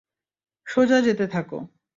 [0.67, 1.57] সোজা যেতে থাকো।